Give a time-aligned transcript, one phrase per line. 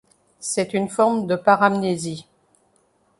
[0.39, 2.25] C’est une forme de paramnésie.